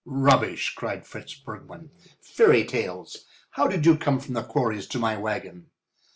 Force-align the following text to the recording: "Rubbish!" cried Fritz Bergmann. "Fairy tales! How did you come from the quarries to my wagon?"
"Rubbish!" 0.03 0.73
cried 0.73 1.05
Fritz 1.05 1.35
Bergmann. 1.35 1.91
"Fairy 2.21 2.65
tales! 2.65 3.25
How 3.51 3.67
did 3.67 3.85
you 3.85 3.95
come 3.99 4.19
from 4.19 4.33
the 4.33 4.41
quarries 4.41 4.87
to 4.87 4.97
my 4.97 5.15
wagon?" 5.15 5.67